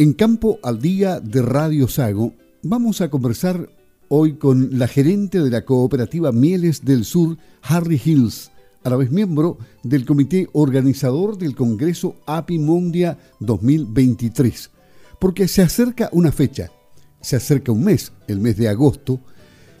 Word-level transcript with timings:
En 0.00 0.14
Campo 0.14 0.58
al 0.62 0.80
Día 0.80 1.20
de 1.20 1.42
Radio 1.42 1.86
Sago 1.86 2.32
vamos 2.62 3.02
a 3.02 3.10
conversar 3.10 3.68
hoy 4.08 4.36
con 4.36 4.78
la 4.78 4.88
gerente 4.88 5.42
de 5.42 5.50
la 5.50 5.66
cooperativa 5.66 6.32
Mieles 6.32 6.86
del 6.86 7.04
Sur, 7.04 7.36
Harry 7.60 8.00
Hills, 8.02 8.50
a 8.82 8.88
la 8.88 8.96
vez 8.96 9.10
miembro 9.10 9.58
del 9.82 10.06
comité 10.06 10.48
organizador 10.54 11.36
del 11.36 11.54
Congreso 11.54 12.16
Apimondia 12.24 13.18
2023, 13.40 14.70
porque 15.18 15.46
se 15.48 15.60
acerca 15.60 16.08
una 16.12 16.32
fecha, 16.32 16.70
se 17.20 17.36
acerca 17.36 17.70
un 17.70 17.84
mes, 17.84 18.10
el 18.26 18.40
mes 18.40 18.56
de 18.56 18.70
agosto, 18.70 19.20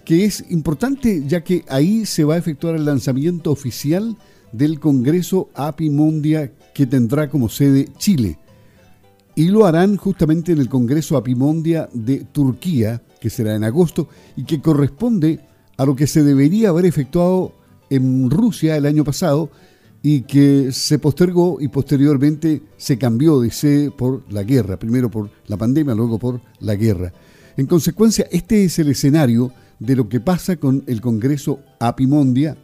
que 0.04 0.26
es 0.26 0.44
importante 0.50 1.24
ya 1.26 1.42
que 1.42 1.64
ahí 1.66 2.04
se 2.04 2.24
va 2.24 2.34
a 2.34 2.38
efectuar 2.38 2.74
el 2.74 2.84
lanzamiento 2.84 3.50
oficial 3.50 4.18
del 4.52 4.80
Congreso 4.80 5.48
Apimondia 5.54 6.52
que 6.74 6.84
tendrá 6.84 7.30
como 7.30 7.48
sede 7.48 7.88
Chile 7.96 8.36
y 9.40 9.48
lo 9.48 9.64
harán 9.64 9.96
justamente 9.96 10.52
en 10.52 10.58
el 10.58 10.68
Congreso 10.68 11.16
Apimondia 11.16 11.88
de 11.94 12.26
Turquía, 12.30 13.00
que 13.18 13.30
será 13.30 13.54
en 13.54 13.64
agosto, 13.64 14.06
y 14.36 14.44
que 14.44 14.60
corresponde 14.60 15.40
a 15.78 15.86
lo 15.86 15.96
que 15.96 16.06
se 16.06 16.22
debería 16.22 16.68
haber 16.68 16.84
efectuado 16.84 17.54
en 17.88 18.28
Rusia 18.28 18.76
el 18.76 18.84
año 18.84 19.02
pasado 19.02 19.48
y 20.02 20.24
que 20.24 20.72
se 20.72 20.98
postergó 20.98 21.56
y 21.58 21.68
posteriormente 21.68 22.60
se 22.76 22.98
cambió 22.98 23.40
de 23.40 23.50
sede 23.50 23.90
por 23.90 24.30
la 24.30 24.42
guerra, 24.42 24.78
primero 24.78 25.10
por 25.10 25.30
la 25.46 25.56
pandemia, 25.56 25.94
luego 25.94 26.18
por 26.18 26.42
la 26.58 26.74
guerra. 26.74 27.10
En 27.56 27.64
consecuencia, 27.64 28.26
este 28.30 28.64
es 28.64 28.78
el 28.78 28.90
escenario 28.90 29.54
de 29.78 29.96
lo 29.96 30.06
que 30.06 30.20
pasa 30.20 30.56
con 30.56 30.84
el 30.86 31.00
Congreso 31.00 31.60
Apimondia, 31.78 32.58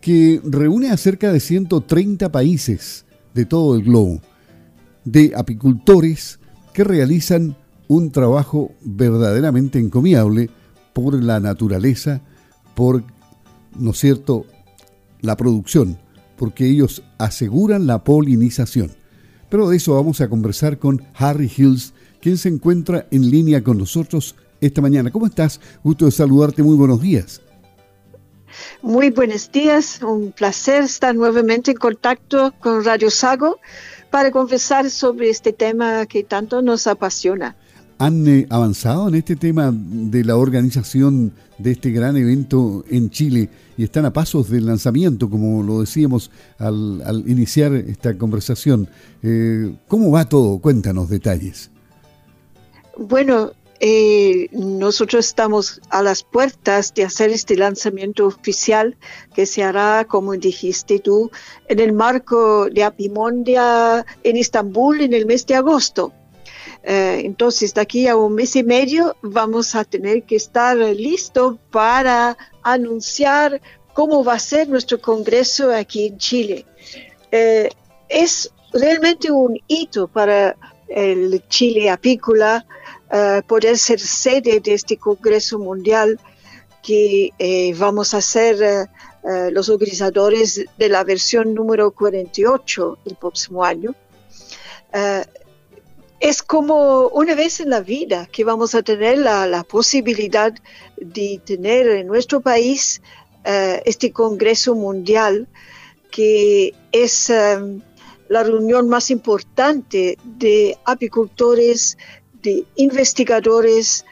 que 0.00 0.40
reúne 0.44 0.90
a 0.90 0.96
cerca 0.96 1.32
de 1.32 1.40
130 1.40 2.30
países 2.30 3.06
de 3.34 3.44
todo 3.44 3.74
el 3.74 3.82
globo 3.82 4.20
de 5.04 5.32
apicultores 5.36 6.38
que 6.72 6.84
realizan 6.84 7.56
un 7.88 8.10
trabajo 8.10 8.72
verdaderamente 8.82 9.78
encomiable 9.78 10.50
por 10.92 11.22
la 11.22 11.40
naturaleza, 11.40 12.22
por, 12.74 13.04
¿no 13.78 13.90
es 13.90 13.98
cierto?, 13.98 14.46
la 15.20 15.36
producción, 15.36 15.98
porque 16.36 16.66
ellos 16.66 17.02
aseguran 17.18 17.86
la 17.86 18.02
polinización. 18.02 18.90
Pero 19.48 19.68
de 19.68 19.76
eso 19.76 19.94
vamos 19.94 20.20
a 20.20 20.28
conversar 20.28 20.78
con 20.78 21.02
Harry 21.14 21.50
Hills, 21.54 21.92
quien 22.20 22.38
se 22.38 22.48
encuentra 22.48 23.06
en 23.10 23.30
línea 23.30 23.62
con 23.62 23.78
nosotros 23.78 24.34
esta 24.60 24.80
mañana. 24.80 25.10
¿Cómo 25.10 25.26
estás? 25.26 25.60
Gusto 25.84 26.06
de 26.06 26.12
saludarte, 26.12 26.62
muy 26.62 26.76
buenos 26.76 27.00
días. 27.00 27.42
Muy 28.82 29.10
buenos 29.10 29.50
días, 29.50 30.00
un 30.02 30.32
placer 30.32 30.84
estar 30.84 31.14
nuevamente 31.14 31.70
en 31.70 31.76
contacto 31.76 32.52
con 32.60 32.84
Radio 32.84 33.10
Sago 33.10 33.58
para 34.12 34.30
conversar 34.30 34.90
sobre 34.90 35.30
este 35.30 35.54
tema 35.54 36.04
que 36.04 36.22
tanto 36.22 36.60
nos 36.60 36.86
apasiona. 36.86 37.56
¿Han 37.98 38.28
eh, 38.28 38.46
avanzado 38.50 39.08
en 39.08 39.14
este 39.14 39.36
tema 39.36 39.72
de 39.72 40.22
la 40.22 40.36
organización 40.36 41.32
de 41.56 41.70
este 41.72 41.90
gran 41.92 42.18
evento 42.18 42.84
en 42.90 43.08
Chile 43.08 43.48
y 43.78 43.84
están 43.84 44.04
a 44.04 44.12
pasos 44.12 44.50
del 44.50 44.66
lanzamiento, 44.66 45.30
como 45.30 45.62
lo 45.62 45.80
decíamos 45.80 46.30
al, 46.58 47.24
iniciar 47.26 47.72
esta 47.72 48.18
conversación? 48.18 48.86
Eh, 49.22 49.74
¿Cómo 49.88 50.10
va 50.10 50.28
todo? 50.28 50.58
Cuéntanos 50.58 51.08
detalles. 51.08 51.70
Bueno, 52.98 53.52
eh, 53.84 54.46
nosotros 54.52 55.26
estamos 55.26 55.80
a 55.90 56.04
las 56.04 56.22
puertas 56.22 56.94
de 56.94 57.02
hacer 57.02 57.30
este 57.30 57.56
lanzamiento 57.56 58.28
oficial 58.28 58.96
que 59.34 59.44
se 59.44 59.64
hará, 59.64 60.06
como 60.08 60.34
dijiste 60.34 61.00
tú, 61.00 61.32
en 61.66 61.80
el 61.80 61.92
marco 61.92 62.70
de 62.70 62.84
Apimondia 62.84 64.06
en 64.22 64.36
Estambul 64.36 65.00
en 65.00 65.14
el 65.14 65.26
mes 65.26 65.44
de 65.46 65.56
agosto. 65.56 66.12
Eh, 66.84 67.22
entonces, 67.24 67.74
de 67.74 67.80
aquí 67.80 68.06
a 68.06 68.14
un 68.14 68.36
mes 68.36 68.54
y 68.54 68.62
medio 68.62 69.16
vamos 69.20 69.74
a 69.74 69.82
tener 69.82 70.22
que 70.22 70.36
estar 70.36 70.76
listos 70.76 71.56
para 71.72 72.38
anunciar 72.62 73.60
cómo 73.94 74.22
va 74.22 74.34
a 74.34 74.38
ser 74.38 74.68
nuestro 74.68 75.00
congreso 75.00 75.74
aquí 75.74 76.06
en 76.06 76.18
Chile. 76.18 76.66
Eh, 77.32 77.68
es 78.08 78.48
realmente 78.72 79.32
un 79.32 79.58
hito 79.66 80.06
para 80.06 80.56
el 80.86 81.42
Chile 81.48 81.90
apícola 81.90 82.64
eh, 83.14 83.42
poder 83.46 83.76
ser 83.76 84.00
sede 84.00 84.60
de 84.60 84.72
este 84.72 84.96
Congreso 84.96 85.58
Mundial 85.58 86.18
que 86.82 87.30
eh, 87.38 87.74
vamos 87.74 88.14
a 88.14 88.22
ser 88.22 88.56
eh, 88.62 89.50
los 89.50 89.68
organizadores 89.68 90.64
de 90.78 90.88
la 90.88 91.04
versión 91.04 91.52
número 91.52 91.90
48 91.90 92.98
el 93.04 93.16
próximo 93.16 93.64
año. 93.64 93.94
es 96.20 96.42
como 96.42 97.08
una 97.08 97.34
vez 97.34 97.60
en 97.60 97.68
la 97.68 97.80
vida 97.80 98.26
que 98.32 98.44
vamos 98.44 98.74
a 98.74 98.82
tener 98.82 99.18
la, 99.18 99.46
la 99.46 99.62
posibilidad 99.62 100.54
de 100.96 101.38
tener 101.44 101.88
en 101.88 102.06
nuestro 102.06 102.40
país 102.40 103.02
este 103.44 104.10
Congreso 104.12 104.74
Mundial 104.74 105.48
que 106.10 106.74
es 106.92 107.28
la 107.28 108.42
reunión 108.42 108.88
más 108.88 109.10
importante 109.10 110.16
de 110.24 110.78
apicultores, 110.84 111.98
de 112.42 112.64
investigadores, 112.76 114.04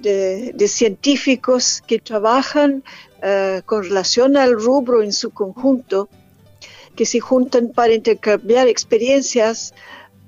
de, 0.00 0.68
científicos 0.68 1.82
que 1.86 1.98
trabajan 1.98 2.82
eh, 3.22 3.62
con 3.64 3.84
relación 3.84 4.36
al 4.36 4.52
rubro 4.60 5.02
en 5.02 5.12
su 5.12 5.30
conjunto, 5.30 6.08
que 6.96 7.06
se 7.06 7.20
juntan 7.20 7.72
para 7.72 7.94
intercambiar 7.94 8.68
experiencias, 8.68 9.74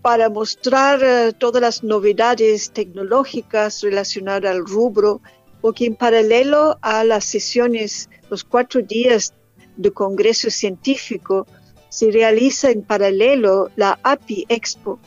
para 0.03 0.29
mostrar 0.29 1.03
eh, 1.03 1.33
todas 1.33 1.61
las 1.61 1.83
novedades 1.83 2.71
tecnológicas 2.71 3.83
relacionadas 3.83 4.51
al 4.53 4.67
rubro, 4.67 5.21
porque 5.61 5.87
en 5.87 5.97
paralelo 5.97 6.79
a 6.81 7.05
las 7.05 7.25
sesiones, 7.25 8.09
los 8.31 8.45
cuatro 8.45 8.83
días 8.83 9.35
de 9.77 9.91
Congreso 9.91 10.51
Científico, 10.51 11.47
se 11.89 12.11
realiza 12.11 12.71
en 12.71 12.83
paralelo 12.83 13.71
la 13.77 13.99
API 14.03 14.47
Expo, 14.49 14.99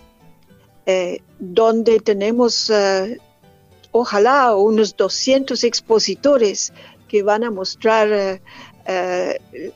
eh, 0.92 1.22
donde 1.38 2.00
tenemos, 2.00 2.72
eh, 2.72 3.20
ojalá, 3.92 4.56
unos 4.56 4.98
200 4.98 5.64
expositores 5.64 6.74
que 7.08 7.22
van 7.22 7.44
a 7.44 7.52
mostrar 7.52 8.08
eh, 8.12 8.42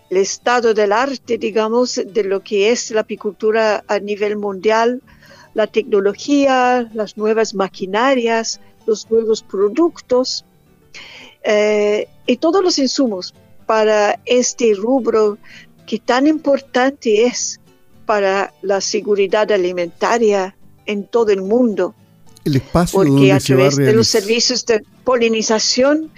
el 0.10 0.18
estado 0.18 0.74
del 0.74 0.92
arte, 0.92 1.38
digamos, 1.38 2.02
de 2.04 2.24
lo 2.24 2.42
que 2.42 2.72
es 2.72 2.90
la 2.90 3.02
apicultura 3.02 3.84
a 3.88 4.00
nivel 4.00 4.38
mundial, 4.38 5.04
la 5.54 5.68
tecnología, 5.68 6.90
las 6.96 7.16
nuevas 7.16 7.54
maquinarias, 7.54 8.60
los 8.88 9.12
nuevos 9.12 9.44
productos 9.44 10.46
y 12.26 12.38
todos 12.38 12.64
los 12.64 12.80
insumos 12.80 13.36
para 13.68 14.20
este 14.26 14.74
rubro 14.74 15.38
que 15.86 16.00
tan 16.00 16.26
importante 16.26 17.26
es 17.26 17.60
para 18.08 18.52
la 18.64 18.82
seguridad 18.82 19.52
alimentaria 19.52 20.56
en 20.86 21.06
todo 21.06 21.32
el 21.32 21.42
mundo. 21.42 21.94
El 22.46 22.58
espacio 22.58 23.00
porque 23.00 23.32
a 23.32 23.40
través 23.40 23.78
de 23.78 23.94
los 23.94 24.08
servicios 24.08 24.66
de 24.66 24.84
polinización 25.04 26.12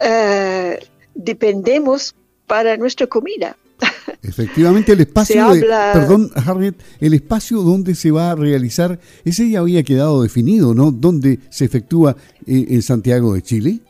eh, 0.00 0.78
dependemos 1.14 2.14
para 2.46 2.76
nuestra 2.76 3.06
comida. 3.06 3.56
Efectivamente, 4.22 4.92
el 4.92 5.00
espacio, 5.00 5.48
perdón, 5.92 6.30
Harriet, 6.34 6.76
el 7.00 7.14
espacio 7.14 7.62
donde 7.62 7.94
se 7.94 8.10
va 8.12 8.30
a 8.30 8.34
realizar, 8.36 9.00
ese 9.24 9.50
ya 9.50 9.60
había 9.60 9.82
quedado 9.82 10.22
definido, 10.22 10.74
¿no? 10.74 10.92
¿Dónde 10.92 11.40
se 11.50 11.64
efectúa 11.64 12.16
eh, 12.46 12.66
en 12.68 12.82
Santiago 12.82 13.34
de 13.34 13.42
Chile? 13.42 13.80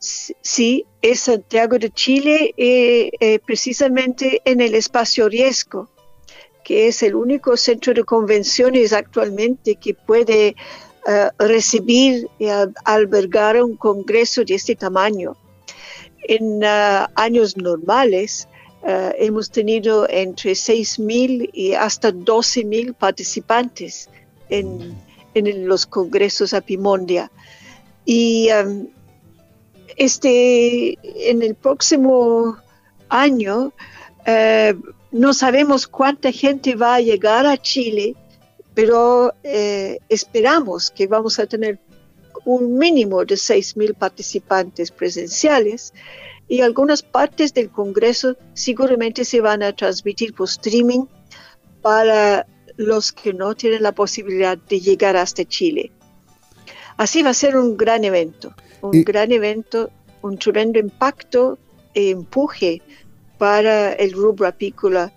Sí, 0.00 0.84
es 1.00 1.20
Santiago 1.20 1.78
de 1.78 1.90
Chile, 1.90 2.54
eh, 2.56 3.38
precisamente 3.46 4.42
en 4.44 4.60
el 4.60 4.74
espacio 4.74 5.28
riesgo 5.28 5.88
que 6.68 6.86
es 6.88 7.02
el 7.02 7.14
único 7.14 7.56
centro 7.56 7.94
de 7.94 8.04
convenciones 8.04 8.92
actualmente 8.92 9.76
que 9.76 9.94
puede 9.94 10.48
eh, 10.48 10.54
recibir 11.38 12.28
y 12.38 12.48
albergar 12.84 13.62
un 13.62 13.74
congreso 13.74 14.44
de 14.44 14.56
este 14.56 14.76
tamaño. 14.76 15.34
En 16.24 16.62
eh, 16.62 17.06
años 17.14 17.56
normales 17.56 18.48
eh, 18.86 19.12
hemos 19.18 19.50
tenido 19.50 20.06
entre 20.10 20.52
6.000 20.52 21.48
y 21.54 21.72
hasta 21.72 22.12
12.000 22.12 22.92
participantes 22.92 24.10
en, 24.50 24.94
los 25.66 25.86
congresos 25.86 26.52
Apimondia. 26.52 27.30
Y 28.04 28.48
este, 29.96 30.98
en 31.30 31.40
el 31.40 31.54
próximo 31.54 32.58
año 33.08 33.72
no 35.10 35.32
sabemos 35.32 35.86
cuánta 35.86 36.32
gente 36.32 36.74
va 36.74 36.96
a 36.96 37.00
llegar 37.00 37.46
a 37.46 37.56
Chile, 37.56 38.14
pero 38.74 39.32
eh, 39.42 39.98
esperamos 40.08 40.90
que 40.90 41.06
vamos 41.06 41.38
a 41.38 41.46
tener 41.46 41.78
un 42.44 42.78
mínimo 42.78 43.24
de 43.24 43.34
6.000 43.34 43.94
participantes 43.94 44.90
presenciales 44.90 45.92
y 46.46 46.60
algunas 46.60 47.02
partes 47.02 47.52
del 47.52 47.70
Congreso 47.70 48.36
seguramente 48.54 49.24
se 49.24 49.40
van 49.40 49.62
a 49.62 49.74
transmitir 49.74 50.34
por 50.34 50.48
streaming 50.48 51.06
para 51.82 52.46
los 52.76 53.12
que 53.12 53.32
no 53.32 53.54
tienen 53.54 53.82
la 53.82 53.92
posibilidad 53.92 54.56
de 54.56 54.80
llegar 54.80 55.16
hasta 55.16 55.44
Chile. 55.44 55.90
Así 56.96 57.22
va 57.22 57.30
a 57.30 57.34
ser 57.34 57.56
un 57.56 57.76
gran 57.76 58.04
evento, 58.04 58.54
un 58.82 59.02
gran 59.04 59.32
evento, 59.32 59.90
un 60.22 60.38
tremendo 60.38 60.78
impacto 60.78 61.58
e 61.94 62.10
empuje 62.10 62.82
para 63.38 63.92
el 63.92 64.12
rubro 64.12 64.46
apícola 64.46 65.12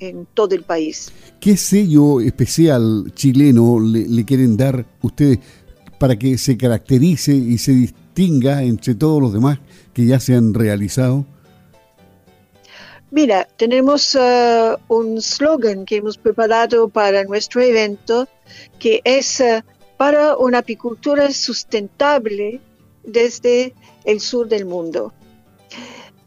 en 0.00 0.26
todo 0.34 0.54
el 0.54 0.62
país. 0.62 1.12
¿Qué 1.40 1.56
sello 1.56 2.20
especial 2.20 3.12
chileno 3.14 3.78
le, 3.80 4.24
quieren 4.24 4.56
dar 4.56 4.84
ustedes 5.02 5.38
para 5.98 6.16
que 6.16 6.36
se 6.38 6.56
caracterice 6.56 7.32
y 7.32 7.58
se 7.58 7.72
distinga 7.72 8.62
entre 8.62 8.94
todos 8.94 9.20
los 9.20 9.32
demás 9.32 9.58
que 9.92 10.06
ya 10.06 10.20
se 10.20 10.34
han 10.34 10.54
realizado? 10.54 11.24
Mira, 13.10 13.46
tenemos 13.56 14.14
uh, 14.14 14.76
un 14.88 15.22
slogan 15.22 15.84
que 15.86 15.96
hemos 15.96 16.18
preparado 16.18 16.88
para 16.88 17.24
nuestro 17.24 17.62
evento 17.62 18.28
que 18.78 19.00
es 19.04 19.40
uh, 19.40 19.62
para 19.96 20.36
una 20.36 20.58
apicultura 20.58 21.30
sustentable 21.30 22.60
desde 23.04 23.72
el 24.04 24.20
sur 24.20 24.48
del 24.48 24.66
mundo. 24.66 25.12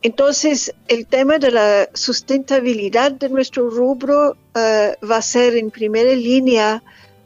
Entonces, 0.02 0.74
el 0.88 1.08
tema 1.08 1.40
de 1.40 1.52
la 1.52 1.90
sustentabilidad 1.94 3.12
de 3.12 3.30
nuestro 3.30 3.70
rubro 3.70 4.32
uh, 4.32 5.06
va 5.06 5.18
a 5.18 5.22
ser 5.22 5.58
en 5.58 5.72
primera 5.72 6.14
línea 6.14 6.82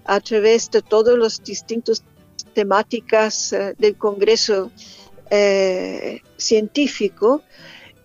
a 0.06 0.20
través 0.20 0.72
de 0.72 0.82
todos 0.82 1.18
los 1.18 1.44
distintos 1.44 2.04
temáticas 2.54 3.56
del 3.78 3.96
Congreso 3.98 4.72
científico. 6.38 7.42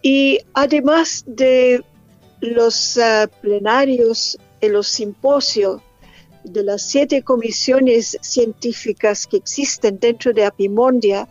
Y 0.00 0.38
además 0.54 1.24
de 1.26 1.82
los 2.40 2.96
uh, 2.96 3.28
plenarios 3.42 4.38
y 4.60 4.68
los 4.68 4.88
simposios 4.88 5.82
de 6.44 6.62
las 6.62 6.82
siete 6.82 7.22
comisiones 7.22 8.16
científicas 8.22 9.26
que 9.26 9.36
existen 9.36 9.98
dentro 9.98 10.32
de 10.32 10.44
Apimondia, 10.44 11.28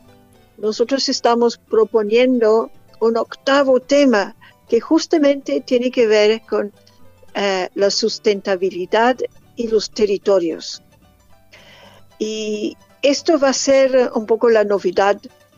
nosotros 0.57 1.07
estamos 1.09 1.57
proponiendo 1.57 2.71
un 2.99 3.17
octavo 3.17 3.79
tema 3.79 4.35
que 4.69 4.79
justamente 4.79 5.61
tiene 5.61 5.91
que 5.91 6.07
ver 6.07 6.41
con 6.41 6.67
uh, 6.67 6.71
la 7.73 7.89
sustentabilidad 7.89 9.17
y 9.55 9.67
los 9.67 9.91
territorios. 9.91 10.83
Y 12.19 12.75
esto 13.01 13.39
va 13.39 13.49
a 13.49 13.53
ser 13.53 14.11
un 14.13 14.25
poco 14.25 14.49
la 14.49 14.63
novedad 14.63 15.17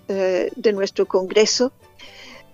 uh, 0.10 0.14
de 0.56 0.74
nuestro 0.74 1.08
Congreso 1.08 1.72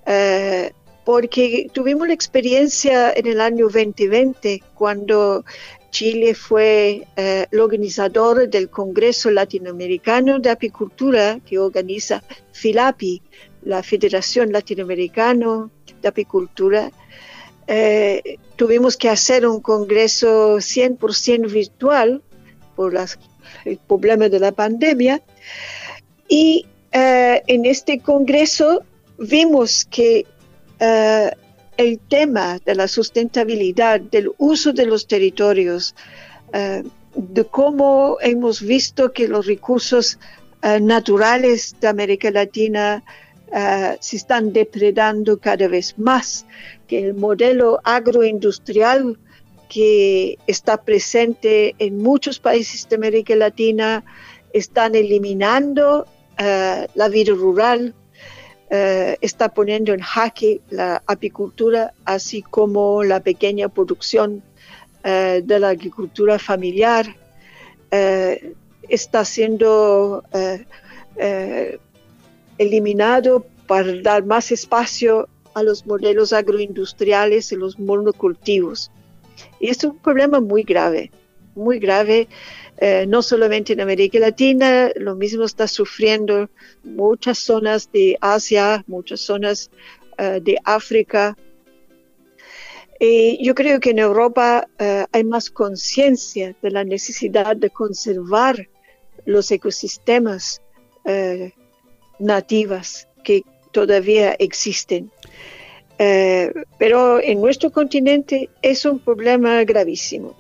eh, 0.06 0.72
porque 1.04 1.68
tuvimos 1.72 2.08
la 2.08 2.14
experiencia 2.14 3.12
en 3.14 3.28
el 3.28 3.42
año 3.42 3.66
2020 3.66 4.64
cuando 4.74 5.46
Chile 5.92 6.34
fue 6.34 7.08
eh, 7.16 7.46
el 7.52 7.60
organizador 7.60 8.50
del 8.50 8.70
Congreso 8.70 9.30
Latinoamericano 9.30 10.40
de 10.40 10.50
Apicultura 10.50 11.40
que 11.46 11.60
organiza 11.60 12.24
FILAPI, 12.54 13.22
la 13.66 13.84
Federación 13.84 14.54
Latinoamericana 14.54 15.70
de 16.02 16.08
Apicultura. 16.08 16.92
Eh, 17.68 18.38
tuvimos 18.56 18.96
que 18.96 19.10
hacer 19.10 19.46
un 19.46 19.60
congreso 19.60 20.58
100% 20.58 21.52
virtual 21.52 22.22
por 22.76 22.94
el 23.66 23.78
problema 23.80 24.30
de 24.30 24.40
la 24.40 24.52
pandemia 24.52 25.22
y 26.30 26.66
en 26.92 27.66
este 27.66 28.00
congreso 28.00 28.84
vimos 29.18 29.86
que 29.86 30.26
eh, 30.80 31.32
el 31.78 32.00
tema 32.00 32.60
de 32.66 32.76
la 32.76 32.88
sustentabilidad, 32.88 34.00
del 34.00 34.32
uso 34.38 34.72
de 34.74 34.86
los 34.86 35.08
territorios, 35.08 35.96
eh, 36.54 36.84
de 37.16 37.46
cómo 37.46 38.18
hemos 38.22 38.62
visto 38.62 39.12
que 39.12 39.28
los 39.28 39.46
recursos 39.46 40.18
eh, 40.62 40.80
naturales 40.80 41.76
de 41.80 41.88
América 41.88 42.32
Latina 42.32 43.04
se 44.00 44.18
están 44.18 44.52
depredando 44.52 45.40
cada 45.40 45.68
vez 45.68 45.98
más, 45.98 46.46
que 46.88 47.00
el 47.00 47.14
modelo 47.14 47.80
agroindustrial 47.84 49.18
que 49.70 50.38
está 50.46 50.84
presente 50.84 51.74
en 51.80 51.98
muchos 51.98 52.40
países 52.40 52.88
de 52.90 52.98
América 52.98 53.34
Latina 53.36 54.04
están 54.52 54.94
eliminando 54.96 56.06
la 56.38 57.08
vida 57.10 57.34
rural, 57.34 57.96
eh, 58.70 59.18
está 59.22 59.50
poniendo 59.50 59.94
en 59.94 60.00
jaque 60.00 60.62
la 60.70 61.04
apicultura, 61.06 61.94
así 62.04 62.42
como 62.42 63.04
la 63.04 63.20
pequeña 63.20 63.70
producción 63.70 64.42
eh, 65.04 65.42
de 65.44 65.60
la 65.60 65.70
agricultura 65.70 66.40
familiar. 66.40 67.06
Eh, 67.92 68.54
está 68.90 69.24
siendo 69.24 70.24
eliminado 72.58 73.46
para 73.68 74.02
dar 74.02 74.26
más 74.26 74.52
espacio 74.52 75.28
a 75.54 75.64
los 75.64 75.86
modelos 75.86 76.34
agroindustriales 76.34 77.52
y 77.52 77.56
los 77.56 77.80
monocultivos. 77.80 78.92
Y 79.60 79.70
es 79.70 79.84
un 79.84 79.98
problema 79.98 80.40
muy 80.40 80.64
grave, 80.64 81.12
muy 81.56 81.80
grave 81.80 82.28
eh, 82.78 83.06
no 83.08 83.22
solamente 83.22 83.74
en 83.74 83.80
América 83.80 84.20
Latina, 84.20 84.92
lo 84.96 85.16
mismo 85.16 85.46
está 85.46 85.68
sufriendo 85.68 86.50
muchas 86.84 87.40
zonas 87.40 87.90
de 87.92 88.18
Asia, 88.20 88.84
muchas 88.88 89.22
zonas 89.22 89.72
eh, 90.18 90.42
de 90.44 90.58
África. 90.64 91.38
Y 93.00 93.44
yo 93.46 93.56
creo 93.56 93.80
que 93.80 93.92
en 93.92 94.00
Europa 94.00 94.68
eh, 94.78 95.06
hay 95.12 95.24
más 95.24 95.50
conciencia 95.50 96.56
de 96.62 96.72
la 96.72 96.84
necesidad 96.84 97.56
de 97.56 97.70
conservar 97.70 98.68
los 99.26 99.50
ecosistemas 99.52 100.62
nativos 102.20 103.08
que 103.24 103.44
todavía 103.72 104.36
existen. 104.40 105.12
pero 105.98 107.22
en 107.22 107.40
nuestro 107.40 107.72
continente 107.72 108.50
es 108.62 108.86
un 108.86 109.00
problema 109.00 109.64
gravísimo. 109.64 110.36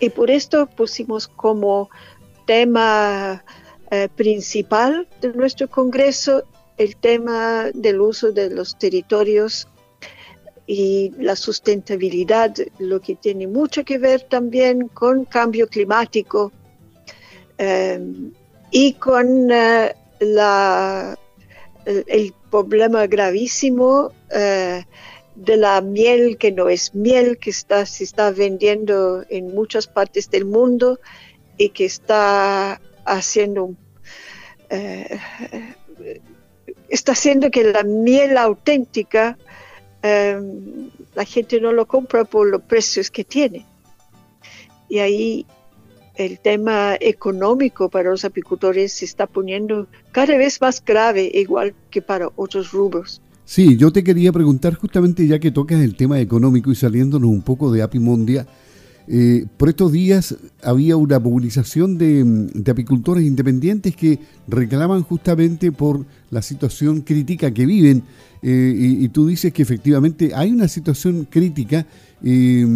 Y 0.00 0.10
por 0.10 0.30
esto 0.30 0.66
pusimos 0.66 1.26
como 1.26 1.88
tema 2.46 3.44
eh, 3.90 4.08
principal 4.14 5.06
de 5.20 5.32
nuestro 5.32 5.68
Congreso 5.68 6.44
el 6.76 6.96
tema 6.96 7.70
del 7.72 8.00
uso 8.00 8.32
de 8.32 8.50
los 8.50 8.76
territorios 8.76 9.68
y 10.66 11.12
la 11.18 11.36
sustentabilidad, 11.36 12.54
lo 12.78 13.00
que 13.00 13.14
tiene 13.14 13.46
mucho 13.46 13.84
que 13.84 13.98
ver 13.98 14.22
también 14.22 14.88
con 14.88 15.24
cambio 15.24 15.68
climático 15.68 16.50
eh, 17.58 18.00
y 18.70 18.94
con 18.94 19.52
eh, 19.52 19.94
la, 20.20 21.18
el, 21.84 22.34
problema 22.50 23.06
gravísimo 23.06 24.12
de 25.34 25.56
la 25.56 25.80
miel 25.80 26.38
que 26.38 26.52
no 26.52 26.68
es 26.68 26.94
miel, 26.94 27.38
que 27.38 27.50
está, 27.50 27.86
se 27.86 28.04
está 28.04 28.30
vendiendo 28.30 29.24
en 29.28 29.54
muchas 29.54 29.86
partes 29.86 30.30
del 30.30 30.44
mundo 30.44 31.00
y 31.56 31.70
que 31.70 31.84
está 31.84 32.80
haciendo 33.04 33.74
eh, 34.70 35.18
está 36.88 37.12
haciendo 37.12 37.50
que 37.50 37.64
la 37.64 37.82
miel 37.82 38.38
auténtica 38.38 39.36
eh, 40.02 40.40
la 41.14 41.24
gente 41.24 41.60
no 41.60 41.72
lo 41.72 41.86
compra 41.86 42.24
por 42.24 42.48
los 42.48 42.62
precios 42.62 43.10
que 43.10 43.24
tiene. 43.24 43.66
Y 44.88 44.98
ahí 44.98 45.46
el 46.16 46.38
tema 46.38 46.96
económico 47.00 47.88
para 47.88 48.10
los 48.10 48.24
apicultores 48.24 48.92
se 48.92 49.04
está 49.04 49.26
poniendo 49.26 49.88
cada 50.12 50.36
vez 50.36 50.60
más 50.60 50.84
grave, 50.84 51.30
igual 51.34 51.74
que 51.90 52.02
para 52.02 52.30
otros 52.36 52.72
rubros. 52.72 53.20
Sí, 53.44 53.76
yo 53.76 53.92
te 53.92 54.02
quería 54.02 54.32
preguntar 54.32 54.74
justamente 54.74 55.26
ya 55.26 55.38
que 55.38 55.50
tocas 55.50 55.80
el 55.80 55.96
tema 55.96 56.18
económico 56.20 56.70
y 56.70 56.74
saliéndonos 56.74 57.28
un 57.28 57.42
poco 57.42 57.70
de 57.70 57.82
Apimondia, 57.82 58.46
eh, 59.06 59.44
por 59.58 59.68
estos 59.68 59.92
días 59.92 60.34
había 60.62 60.96
una 60.96 61.18
movilización 61.18 61.98
de, 61.98 62.70
apicultores 62.70 63.24
independientes 63.24 63.94
que 63.94 64.18
reclaman 64.48 65.02
justamente 65.02 65.72
por 65.72 66.06
la 66.30 66.40
situación 66.40 67.02
crítica 67.02 67.52
que 67.52 67.66
viven 67.66 68.02
eh, 68.42 68.74
y, 68.76 69.08
tú 69.08 69.26
dices 69.26 69.52
que 69.52 69.62
efectivamente 69.62 70.32
hay 70.34 70.52
una 70.52 70.68
situación 70.68 71.26
crítica. 71.30 71.86
Eh, 72.22 72.66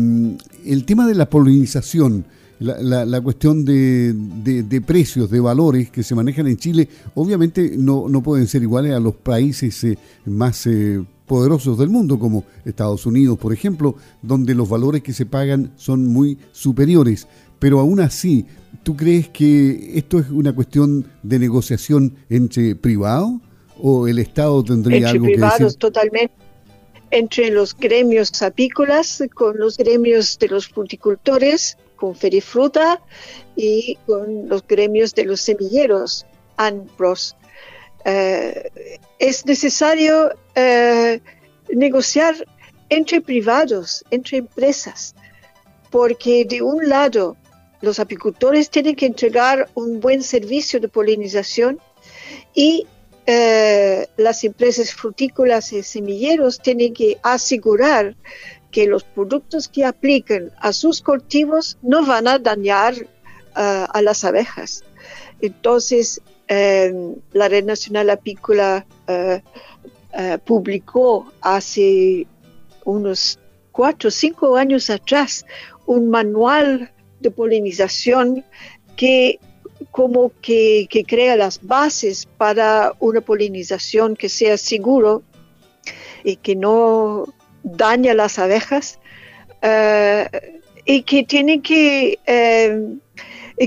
el 0.67 0.85
tema 0.85 1.07
de 1.07 1.15
la 1.15 1.31
polinización, 1.31 2.25
la, 2.61 3.05
la, 3.05 3.21
cuestión 3.21 3.65
de, 3.65 4.13
de, 4.13 4.81
precios, 4.81 5.31
de 5.31 5.41
valores 5.41 5.91
que 5.91 6.03
se 6.03 6.15
manejan 6.15 6.47
en 6.49 6.57
Chile, 6.57 6.89
obviamente 7.15 7.75
no, 7.77 8.09
no 8.09 8.23
pueden 8.23 8.47
ser 8.47 8.63
iguales 8.63 8.93
a 8.93 9.01
los 9.01 9.15
países 9.15 9.85
eh, 9.85 9.97
más 10.27 10.67
eh, 10.67 11.05
poderosos 11.27 11.79
del 11.79 11.89
mundo, 11.89 12.19
como 12.19 12.45
Estados 12.65 13.07
Unidos, 13.07 13.39
por 13.39 13.53
ejemplo, 13.53 13.95
donde 14.23 14.55
los 14.55 14.69
valores 14.69 15.03
que 15.03 15.13
se 15.13 15.27
pagan 15.27 15.73
son 15.77 16.07
muy 16.07 16.39
superiores. 16.53 17.29
Pero 17.59 17.81
aún 17.81 18.01
así, 18.01 18.47
¿tú 18.83 18.97
crees 18.97 19.29
que 19.29 19.93
esto 19.97 20.19
es 20.19 20.31
una 20.31 20.53
cuestión 20.53 21.07
de 21.23 21.39
negociación 21.39 22.15
entre 22.29 22.75
privados 22.75 23.35
o 23.81 24.09
el 24.09 24.19
Estado 24.19 24.65
tendría 24.65 25.11
algo 25.11 25.27
que 25.27 25.39
decir? 25.39 25.75
totalmente 25.79 26.33
entre 27.11 27.51
los 27.51 27.75
gremios 27.75 28.43
apícolas 28.43 29.23
con 29.35 29.59
los 29.59 29.77
gremios 29.77 30.39
de 30.39 30.49
los 30.49 30.69
fruticultores 30.69 31.79
con 31.99 32.15
Ferifruta 32.15 33.03
y 33.57 33.99
con 34.07 34.49
los 34.49 34.67
gremios 34.67 35.15
de 35.15 35.25
los 35.25 35.41
semilleros, 35.41 36.25
ANPROS. 36.57 37.37
Eh, 38.05 38.71
es 39.19 39.45
necesario 39.45 40.33
eh, 40.55 41.21
negociar 41.69 42.35
entre 42.89 43.21
privados, 43.21 44.05
entre 44.11 44.39
empresas, 44.39 45.15
porque 45.91 46.45
de 46.45 46.63
un 46.63 46.89
lado 46.89 47.37
los 47.81 48.01
apicultores 48.01 48.71
tienen 48.71 48.97
que 48.97 49.07
entregar 49.07 49.69
un 49.75 50.01
buen 50.01 50.23
servicio 50.23 50.81
de 50.81 50.89
polinización 50.89 51.79
y 52.55 52.87
eh, 53.27 54.07
las 54.17 54.43
empresas 54.43 54.95
frutícolas 54.95 55.73
y 55.73 55.83
semilleros 55.83 56.61
tienen 56.61 56.95
que 56.95 57.19
asegurar 57.23 58.17
que 58.71 58.87
los 58.87 59.05
productos 59.05 59.69
que 59.69 59.85
apliquen 59.85 60.51
a 60.59 60.73
sus 60.73 61.01
cultivos 61.03 61.79
no 61.83 62.05
van 62.05 62.29
a 62.29 62.39
dañar 62.39 62.95
eh, 62.95 63.07
a 63.55 64.03
las 64.03 64.25
abejas. 64.25 64.85
Entonces, 65.41 66.21
eh, 66.49 66.93
la 67.33 67.49
Red 67.49 67.65
Nacional 67.65 68.11
Apícola 68.11 68.87
publicó 70.45 71.33
hace 71.41 72.27
unos 72.85 73.39
cuatro 73.71 74.09
o 74.09 74.11
cinco 74.11 74.57
años 74.57 74.91
atrás 74.91 75.47
un 75.87 76.11
manual 76.11 76.91
de 77.21 77.31
polinización 77.31 78.45
que 78.97 79.39
como 79.91 80.33
que, 80.43 80.89
crea 81.07 81.37
las 81.37 81.65
bases 81.65 82.27
para 82.37 82.95
una 83.01 83.21
polinización 83.21 84.17
que 84.17 84.29
sea 84.29 84.57
seguro 84.59 85.23
y 86.25 86.37
que 86.37 86.57
no 86.57 87.25
daña 87.77 88.15
las 88.15 88.39
abejas 88.39 88.99
eh, 89.63 90.29
y 90.85 91.03
que 91.03 91.25
tiene 91.25 91.61
que 91.61 92.19
eh, 92.27 92.99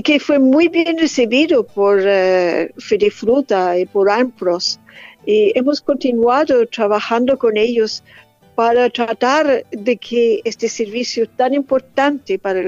que 0.02 0.18
fue 0.18 0.38
muy 0.38 0.68
bien 0.68 0.98
recibido 0.98 1.64
por 1.64 1.98
uh, 1.98 3.10
Fruta 3.10 3.78
y 3.78 3.84
por 3.84 4.10
AMPROS 4.10 4.80
y 5.26 5.56
hemos 5.56 5.80
continuado 5.80 6.66
trabajando 6.66 7.38
con 7.38 7.56
ellos 7.56 8.02
para 8.54 8.88
tratar 8.90 9.64
de 9.70 9.96
que 9.96 10.40
este 10.44 10.68
servicio 10.68 11.28
tan 11.28 11.54
importante 11.54 12.38
para 12.38 12.62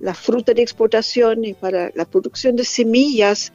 la 0.00 0.14
fruta 0.14 0.52
de 0.52 0.62
exportación 0.62 1.44
y 1.44 1.54
para 1.54 1.90
la 1.94 2.04
producción 2.04 2.56
de 2.56 2.64
semillas 2.64 3.52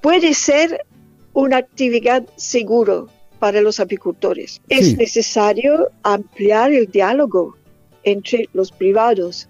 puede 0.00 0.34
ser 0.34 0.84
una 1.32 1.58
actividad 1.58 2.26
segura 2.36 3.04
para 3.38 3.60
los 3.60 3.80
apicultores. 3.80 4.60
Es 4.68 4.96
necesario 4.96 5.88
ampliar 6.02 6.72
el 6.72 6.86
diálogo 6.86 7.56
entre 8.02 8.48
los 8.52 8.72
privados, 8.72 9.48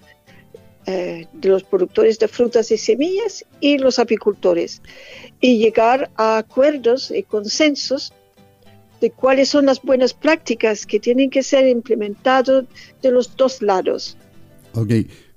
eh, 0.86 1.26
de 1.34 1.48
los 1.50 1.64
productores 1.64 2.18
de 2.18 2.28
frutas 2.28 2.70
y 2.70 2.78
semillas 2.78 3.44
y 3.60 3.76
los 3.76 3.98
apicultores 3.98 4.80
y 5.38 5.58
llegar 5.58 6.10
a 6.16 6.38
acuerdos 6.38 7.10
y 7.10 7.22
consensos 7.24 8.12
de 9.00 9.10
cuáles 9.10 9.50
son 9.50 9.66
las 9.66 9.82
buenas 9.82 10.14
prácticas 10.14 10.86
que 10.86 10.98
tienen 10.98 11.30
que 11.30 11.42
ser 11.42 11.68
implementadas 11.68 12.64
de 13.02 13.10
los 13.10 13.36
dos 13.36 13.60
lados. 13.62 14.16
Ok, 14.72 14.92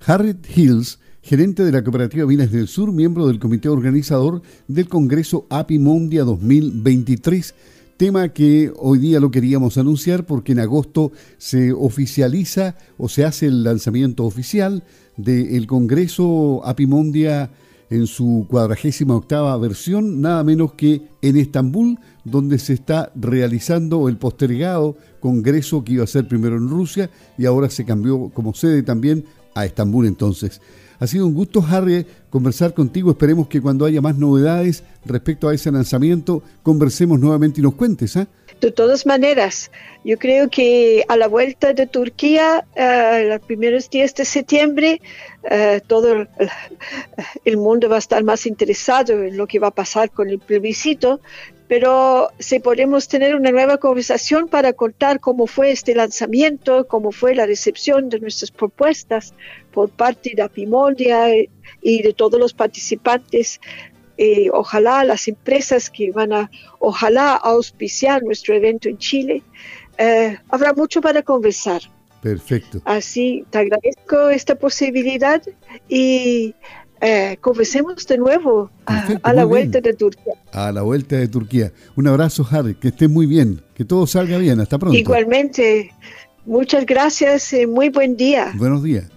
Harriet 0.06 0.38
Hills, 0.56 1.00
gerente 1.22 1.64
de 1.64 1.72
la 1.72 1.84
cooperativa 1.84 2.26
Minas 2.26 2.52
del 2.52 2.68
Sur, 2.68 2.92
miembro 2.92 3.28
del 3.28 3.40
comité 3.40 3.70
organizador 3.70 4.42
del 4.68 4.88
Congreso 4.88 5.48
API 5.50 5.80
Mondia 5.80 6.24
2023 6.24 7.54
tema 8.02 8.30
que 8.30 8.74
hoy 8.80 8.98
día 8.98 9.20
lo 9.20 9.30
queríamos 9.30 9.78
anunciar 9.78 10.26
porque 10.26 10.54
en 10.54 10.60
agosto 10.60 11.12
se 11.38 11.72
oficializa 11.72 12.76
o 12.98 13.08
se 13.08 13.26
hace 13.26 13.46
el 13.46 13.64
lanzamiento 13.64 14.26
oficial 14.26 14.84
del 15.18 15.68
Congreso 15.68 16.66
Apimondia 16.66 17.52
en 17.92 18.08
su 18.08 18.48
cuadragésima 18.50 19.16
octava 19.16 19.56
versión, 19.60 20.20
nada 20.20 20.44
menos 20.44 20.74
que 20.74 21.10
en 21.22 21.38
Estambul, 21.38 22.00
donde 22.24 22.58
se 22.58 22.74
está 22.74 23.12
realizando 23.14 24.10
el 24.10 24.18
postergado 24.18 24.98
congreso 25.20 25.84
que 25.84 25.94
iba 25.94 26.04
a 26.04 26.08
ser 26.08 26.28
primero 26.28 26.56
en 26.56 26.70
Rusia 26.70 27.12
y 27.38 27.46
ahora 27.46 27.70
se 27.70 27.86
cambió 27.86 28.32
como 28.34 28.56
sede 28.56 28.82
también 28.82 29.26
a 29.54 29.68
Estambul 29.68 30.08
entonces. 30.08 30.60
Ha 31.02 31.08
sido 31.08 31.26
un 31.26 31.34
gusto, 31.34 31.66
Harry, 31.68 32.06
conversar 32.30 32.76
contigo. 32.76 33.10
Esperemos 33.10 33.48
que 33.48 33.60
cuando 33.60 33.86
haya 33.86 34.02
más 34.02 34.18
novedades 34.18 34.84
respecto 35.04 35.50
a 35.50 35.54
ese 35.56 35.72
lanzamiento, 35.72 36.44
conversemos 36.62 37.20
nuevamente 37.20 37.60
y 37.60 37.64
nos 37.64 37.74
cuentes. 37.74 38.16
¿ah? 38.18 38.28
De 38.62 38.72
todas 38.72 39.08
maneras, 39.08 39.72
yo 40.06 40.20
creo 40.20 40.48
que 40.52 41.04
a 41.08 41.18
la 41.18 41.28
vuelta 41.28 41.74
de 41.74 41.88
Turquía, 41.88 42.68
uh, 42.76 43.30
los 43.30 43.40
primeros 43.40 43.90
días 43.90 44.14
de 44.14 44.26
septiembre, 44.26 45.02
eh, 45.50 45.82
todo 45.88 46.28
el, 47.46 47.58
mundo 47.58 47.90
va 47.90 47.96
a 47.96 48.00
estar 48.00 48.24
más 48.24 48.46
interesado 48.46 49.24
en 49.24 49.38
lo 49.38 49.48
que 49.48 49.58
va 49.58 49.70
a 49.70 49.72
pasar 49.72 50.12
con 50.12 50.30
el 50.30 50.38
plebiscito, 50.38 51.20
pero 51.68 52.30
si 52.38 52.60
podemos 52.60 53.08
tener 53.08 53.34
una 53.34 53.50
nueva 53.50 53.78
conversación 53.78 54.48
para 54.48 54.74
contar 54.74 55.20
cómo 55.20 55.48
fue 55.48 55.72
este 55.72 55.96
lanzamiento, 55.96 56.86
cómo 56.88 57.12
fue 57.12 57.34
la 57.34 57.48
recepción 57.48 58.10
de 58.10 58.20
nuestras 58.20 58.52
propuestas 58.52 59.34
por 59.72 59.90
parte 59.90 60.34
de 60.36 60.42
Apimondia 60.42 61.28
y 61.82 62.02
de 62.02 62.14
todos 62.14 62.40
los 62.40 62.54
participantes 62.54 63.60
eh, 64.24 64.50
ojalá 64.54 65.04
las 65.04 65.28
empresas 65.28 65.90
que 65.90 66.12
van 66.12 66.32
a, 66.32 66.52
ojalá 66.78 67.34
auspiciar 67.34 68.22
nuestro 68.22 68.54
evento 68.54 68.88
en 68.88 69.00
Chile, 69.00 69.42
eh, 69.98 70.38
habrá 70.50 70.74
mucho 70.74 71.02
para 71.02 71.24
conversar. 71.24 71.82
Perfecto. 72.22 72.84
Así, 72.86 73.44
te 73.50 73.58
agradezco 73.58 74.30
esta 74.30 74.54
posibilidad 74.54 75.42
y 75.90 76.54
eh, 77.02 77.38
conversemos 77.42 78.06
de 78.06 78.20
nuevo 78.20 78.70
a, 78.86 79.34
la 79.34 79.44
vuelta 79.44 79.82
de 79.82 79.94
Turquía. 79.96 80.34
A 80.52 80.72
la 80.72 80.84
vuelta 80.84 81.16
de 81.16 81.28
Turquía. 81.28 81.74
Un 81.96 82.08
abrazo, 82.08 82.46
Harry, 82.52 82.76
que 82.76 82.90
esté 82.90 83.08
muy 83.08 83.26
bien, 83.26 83.64
que 83.74 83.86
todo 83.86 84.06
salga 84.06 84.38
bien. 84.38 84.60
Hasta 84.60 84.78
pronto. 84.78 84.96
Igualmente, 84.96 85.92
muchas 86.46 86.86
gracias 86.86 87.54
y 87.54 87.66
muy 87.66 87.90
buen 87.90 88.16
día. 88.16 88.54
Buenos 88.56 88.84
días. 88.84 89.10